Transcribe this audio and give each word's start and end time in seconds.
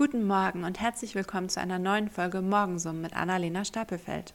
Guten 0.00 0.26
Morgen 0.26 0.64
und 0.64 0.80
herzlich 0.80 1.14
willkommen 1.14 1.50
zu 1.50 1.60
einer 1.60 1.78
neuen 1.78 2.08
Folge 2.08 2.40
Morgensum 2.40 3.02
mit 3.02 3.14
Annalena 3.14 3.66
Stapelfeld. 3.66 4.32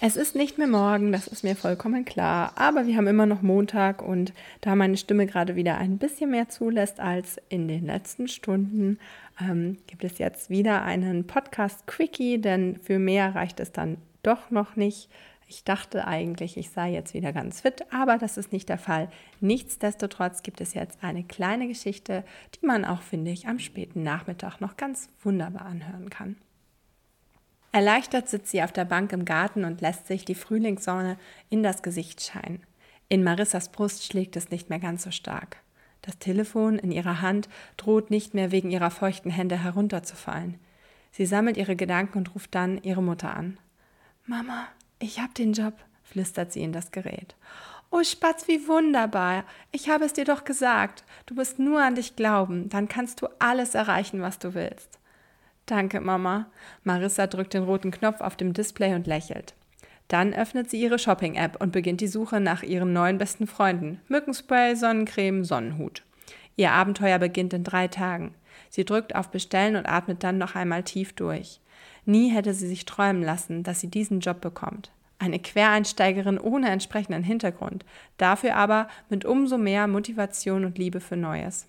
Es 0.00 0.14
ist 0.14 0.36
nicht 0.36 0.58
mehr 0.58 0.68
morgen, 0.68 1.10
das 1.10 1.26
ist 1.26 1.42
mir 1.42 1.56
vollkommen 1.56 2.04
klar, 2.04 2.52
aber 2.54 2.86
wir 2.86 2.96
haben 2.96 3.08
immer 3.08 3.26
noch 3.26 3.42
Montag 3.42 4.00
und 4.00 4.32
da 4.60 4.76
meine 4.76 4.96
Stimme 4.96 5.26
gerade 5.26 5.56
wieder 5.56 5.78
ein 5.78 5.98
bisschen 5.98 6.30
mehr 6.30 6.50
zulässt 6.50 7.00
als 7.00 7.40
in 7.48 7.66
den 7.66 7.86
letzten 7.86 8.28
Stunden, 8.28 9.00
ähm, 9.40 9.78
gibt 9.88 10.04
es 10.04 10.18
jetzt 10.18 10.50
wieder 10.50 10.82
einen 10.82 11.26
Podcast 11.26 11.88
Quickie, 11.88 12.38
denn 12.38 12.76
für 12.76 13.00
mehr 13.00 13.34
reicht 13.34 13.58
es 13.58 13.72
dann 13.72 13.96
doch 14.22 14.52
noch 14.52 14.76
nicht. 14.76 15.08
Ich 15.46 15.64
dachte 15.64 16.06
eigentlich, 16.06 16.56
ich 16.56 16.70
sei 16.70 16.90
jetzt 16.90 17.14
wieder 17.14 17.32
ganz 17.32 17.60
fit, 17.60 17.84
aber 17.92 18.18
das 18.18 18.36
ist 18.36 18.52
nicht 18.52 18.68
der 18.68 18.78
Fall. 18.78 19.10
Nichtsdestotrotz 19.40 20.42
gibt 20.42 20.60
es 20.60 20.74
jetzt 20.74 21.02
eine 21.02 21.22
kleine 21.22 21.68
Geschichte, 21.68 22.24
die 22.54 22.66
man 22.66 22.84
auch, 22.84 23.02
finde 23.02 23.30
ich, 23.30 23.46
am 23.46 23.58
späten 23.58 24.02
Nachmittag 24.02 24.60
noch 24.60 24.76
ganz 24.76 25.10
wunderbar 25.22 25.66
anhören 25.66 26.08
kann. 26.08 26.36
Erleichtert 27.72 28.28
sitzt 28.28 28.48
sie 28.52 28.62
auf 28.62 28.72
der 28.72 28.84
Bank 28.84 29.12
im 29.12 29.24
Garten 29.24 29.64
und 29.64 29.80
lässt 29.80 30.06
sich 30.06 30.24
die 30.24 30.36
Frühlingssonne 30.36 31.18
in 31.50 31.62
das 31.62 31.82
Gesicht 31.82 32.22
scheinen. 32.22 32.62
In 33.08 33.24
Marissas 33.24 33.70
Brust 33.70 34.04
schlägt 34.04 34.36
es 34.36 34.50
nicht 34.50 34.70
mehr 34.70 34.78
ganz 34.78 35.02
so 35.02 35.10
stark. 35.10 35.58
Das 36.00 36.18
Telefon 36.18 36.78
in 36.78 36.92
ihrer 36.92 37.20
Hand 37.20 37.48
droht 37.76 38.10
nicht 38.10 38.32
mehr 38.32 38.52
wegen 38.52 38.70
ihrer 38.70 38.90
feuchten 38.90 39.30
Hände 39.30 39.62
herunterzufallen. 39.62 40.58
Sie 41.12 41.26
sammelt 41.26 41.56
ihre 41.56 41.76
Gedanken 41.76 42.18
und 42.18 42.34
ruft 42.34 42.54
dann 42.54 42.82
ihre 42.82 43.02
Mutter 43.02 43.34
an. 43.34 43.58
Mama, 44.26 44.68
ich 44.98 45.20
hab 45.20 45.34
den 45.34 45.52
Job, 45.52 45.74
flüstert 46.02 46.52
sie 46.52 46.62
in 46.62 46.72
das 46.72 46.90
Gerät. 46.90 47.34
Oh 47.90 48.02
Spatz, 48.02 48.48
wie 48.48 48.66
wunderbar. 48.66 49.44
Ich 49.70 49.88
habe 49.88 50.04
es 50.04 50.12
dir 50.12 50.24
doch 50.24 50.44
gesagt. 50.44 51.04
Du 51.26 51.34
musst 51.34 51.58
nur 51.58 51.80
an 51.80 51.94
dich 51.94 52.16
glauben, 52.16 52.68
dann 52.68 52.88
kannst 52.88 53.22
du 53.22 53.28
alles 53.38 53.74
erreichen, 53.74 54.20
was 54.20 54.38
du 54.38 54.54
willst. 54.54 54.98
Danke, 55.66 56.00
Mama. 56.00 56.46
Marissa 56.82 57.26
drückt 57.26 57.54
den 57.54 57.62
roten 57.62 57.90
Knopf 57.90 58.20
auf 58.20 58.36
dem 58.36 58.52
Display 58.52 58.94
und 58.94 59.06
lächelt. 59.06 59.54
Dann 60.08 60.34
öffnet 60.34 60.68
sie 60.68 60.80
ihre 60.80 60.98
Shopping-App 60.98 61.60
und 61.60 61.72
beginnt 61.72 62.00
die 62.00 62.08
Suche 62.08 62.40
nach 62.40 62.62
ihren 62.62 62.92
neuen 62.92 63.16
besten 63.16 63.46
Freunden. 63.46 64.00
Mückenspray, 64.08 64.76
Sonnencreme, 64.76 65.44
Sonnenhut. 65.44 66.02
Ihr 66.56 66.72
Abenteuer 66.72 67.18
beginnt 67.18 67.54
in 67.54 67.64
drei 67.64 67.88
Tagen. 67.88 68.34
Sie 68.68 68.84
drückt 68.84 69.14
auf 69.14 69.30
Bestellen 69.30 69.76
und 69.76 69.86
atmet 69.86 70.22
dann 70.22 70.38
noch 70.38 70.54
einmal 70.54 70.82
tief 70.82 71.14
durch. 71.14 71.60
Nie 72.04 72.30
hätte 72.30 72.54
sie 72.54 72.68
sich 72.68 72.84
träumen 72.84 73.22
lassen, 73.22 73.62
dass 73.62 73.80
sie 73.80 73.88
diesen 73.88 74.20
Job 74.20 74.40
bekommt. 74.40 74.92
Eine 75.18 75.38
Quereinsteigerin 75.38 76.38
ohne 76.38 76.70
entsprechenden 76.70 77.22
Hintergrund, 77.22 77.84
dafür 78.18 78.56
aber 78.56 78.88
mit 79.08 79.24
umso 79.24 79.58
mehr 79.58 79.86
Motivation 79.86 80.64
und 80.64 80.76
Liebe 80.76 81.00
für 81.00 81.16
Neues. 81.16 81.66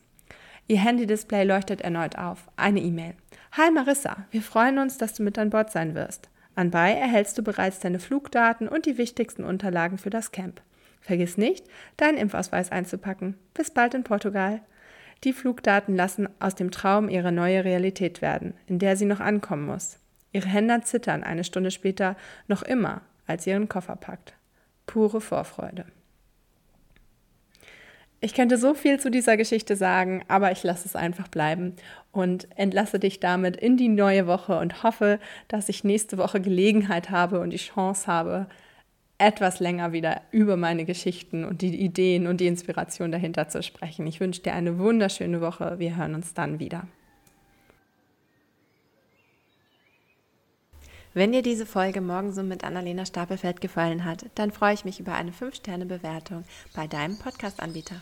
Ihr 0.68 0.80
Handy-Display 0.80 1.44
leuchtet 1.44 1.82
erneut 1.82 2.18
auf. 2.18 2.50
Eine 2.56 2.82
E-Mail. 2.82 3.14
Hi 3.52 3.70
Marissa, 3.72 4.26
wir 4.32 4.42
freuen 4.42 4.80
uns, 4.80 4.98
dass 4.98 5.14
du 5.14 5.24
mit 5.24 5.38
an 5.38 5.52
Bord 5.52 5.72
sein 5.72 5.94
wirst. 5.94 6.30
Anbei 6.56 6.94
erhältst 6.94 7.38
du 7.38 7.44
bereits 7.44 7.80
deine 7.80 8.00
Flugdaten 8.00 8.68
und 8.68 8.86
die 8.86 8.98
wichtigsten 8.98 9.44
Unterlagen 9.44 9.98
für 9.98 10.10
das 10.10 10.32
Camp. 10.32 10.62
Vergiss 11.02 11.38
nicht, 11.38 11.68
deinen 11.98 12.18
Impfausweis 12.18 12.72
einzupacken. 12.72 13.36
Bis 13.54 13.70
bald 13.70 13.94
in 13.94 14.04
Portugal. 14.04 14.62
Die 15.24 15.34
Flugdaten 15.34 15.96
lassen 15.96 16.28
aus 16.40 16.56
dem 16.56 16.72
Traum 16.72 17.10
ihre 17.10 17.32
neue 17.32 17.64
Realität 17.64 18.22
werden, 18.22 18.56
in 18.66 18.80
der 18.80 18.98
sie 18.98 19.06
noch 19.06 19.20
ankommen 19.20 19.68
muss. 19.68 20.00
Ihre 20.36 20.50
Hände 20.50 20.82
zittern 20.82 21.24
eine 21.24 21.46
Stunde 21.46 21.72
später 21.72 22.18
noch 22.50 22.62
immer, 22.62 23.02
als 23.26 23.46
sie 23.46 23.52
ihren 23.52 23.70
Koffer 23.70 23.96
packt. 23.96 24.34
Pure 24.86 25.22
Vorfreude. 25.22 25.86
Ich 28.20 28.34
könnte 28.34 28.58
so 28.58 28.74
viel 28.74 29.00
zu 29.00 29.10
dieser 29.10 29.38
Geschichte 29.38 29.78
sagen, 29.78 30.26
aber 30.28 30.52
ich 30.52 30.62
lasse 30.62 30.90
es 30.90 30.98
einfach 30.98 31.30
bleiben 31.30 31.78
und 32.12 32.50
entlasse 32.58 33.00
dich 33.00 33.22
damit 33.22 33.56
in 33.56 33.78
die 33.78 33.88
neue 33.88 34.28
Woche 34.28 34.60
und 34.60 34.84
hoffe, 34.84 35.20
dass 35.48 35.70
ich 35.70 35.86
nächste 35.86 36.18
Woche 36.18 36.42
Gelegenheit 36.42 37.12
habe 37.12 37.40
und 37.40 37.52
die 37.52 37.58
Chance 37.58 38.08
habe, 38.08 38.48
etwas 39.18 39.62
länger 39.62 39.94
wieder 39.94 40.22
über 40.32 40.58
meine 40.58 40.84
Geschichten 40.84 41.46
und 41.46 41.62
die 41.62 41.80
Ideen 41.80 42.28
und 42.28 42.42
die 42.42 42.48
Inspiration 42.48 43.14
dahinter 43.14 43.48
zu 43.48 43.64
sprechen. 43.64 44.06
Ich 44.06 44.20
wünsche 44.20 44.42
dir 44.42 44.54
eine 44.54 44.80
wunderschöne 44.80 45.40
Woche. 45.40 45.80
Wir 45.80 45.96
hören 45.96 46.14
uns 46.14 46.34
dann 46.34 46.60
wieder. 46.60 46.88
Wenn 51.16 51.32
dir 51.32 51.42
diese 51.42 51.66
Folge 51.66 52.02
Morgensum 52.02 52.50
mit 52.50 52.66
Annalena 52.66 53.06
Stapelfeld 53.06 53.62
gefallen 53.62 54.04
hat, 54.04 54.26
dann 54.36 54.52
freue 54.52 54.74
ich 54.74 54.84
mich 54.84 55.00
über 55.00 55.14
eine 55.14 55.32
5-Sterne-Bewertung 55.32 56.44
bei 56.76 56.88
deinem 56.88 57.18
Podcast-Anbieter. 57.18 58.02